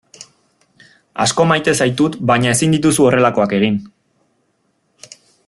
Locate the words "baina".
2.31-2.55